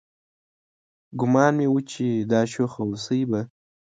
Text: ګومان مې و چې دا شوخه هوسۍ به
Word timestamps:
ګومان 1.19 1.53
مې 1.57 1.67
و 1.69 1.75
چې 1.91 2.07
دا 2.31 2.41
شوخه 2.51 2.81
هوسۍ 2.89 3.21
به 3.29 3.41